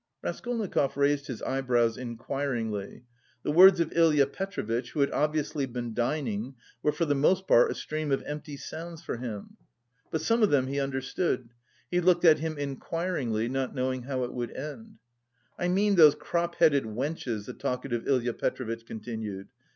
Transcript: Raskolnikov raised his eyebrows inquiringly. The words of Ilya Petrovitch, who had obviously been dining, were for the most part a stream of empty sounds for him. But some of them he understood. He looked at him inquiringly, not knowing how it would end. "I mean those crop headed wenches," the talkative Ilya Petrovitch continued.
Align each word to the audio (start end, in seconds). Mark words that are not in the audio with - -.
Raskolnikov 0.23 0.97
raised 0.97 1.27
his 1.27 1.43
eyebrows 1.43 1.95
inquiringly. 1.95 3.03
The 3.43 3.51
words 3.51 3.79
of 3.79 3.93
Ilya 3.95 4.25
Petrovitch, 4.25 4.93
who 4.93 5.01
had 5.01 5.11
obviously 5.11 5.67
been 5.67 5.93
dining, 5.93 6.55
were 6.81 6.91
for 6.91 7.05
the 7.05 7.13
most 7.13 7.47
part 7.47 7.69
a 7.69 7.75
stream 7.75 8.11
of 8.11 8.23
empty 8.23 8.57
sounds 8.57 9.03
for 9.03 9.17
him. 9.17 9.57
But 10.09 10.21
some 10.21 10.41
of 10.41 10.49
them 10.49 10.65
he 10.65 10.79
understood. 10.79 11.49
He 11.91 12.01
looked 12.01 12.25
at 12.25 12.39
him 12.39 12.57
inquiringly, 12.57 13.47
not 13.47 13.75
knowing 13.75 14.01
how 14.01 14.23
it 14.23 14.33
would 14.33 14.49
end. 14.57 14.97
"I 15.59 15.67
mean 15.67 15.93
those 15.93 16.15
crop 16.15 16.55
headed 16.55 16.85
wenches," 16.85 17.45
the 17.45 17.53
talkative 17.53 18.07
Ilya 18.07 18.33
Petrovitch 18.33 18.87
continued. 18.87 19.49